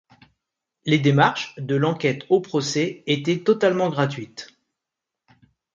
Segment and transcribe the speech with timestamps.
[0.83, 4.47] Les démarches, de l'enquête au procès, étaient totalement gratuites.